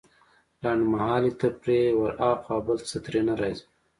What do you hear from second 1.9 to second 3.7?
وراخوا بل څه ترې نه راځي.